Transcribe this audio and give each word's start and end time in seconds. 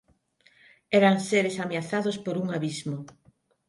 Eran 0.99 1.17
seres 1.29 1.59
ameazados 1.63 2.17
por 2.25 2.35
un 2.43 2.47
abismo. 2.57 2.97